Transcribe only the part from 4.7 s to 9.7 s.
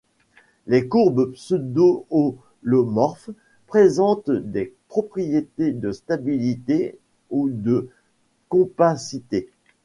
propriétés de stabilité ou de compacité.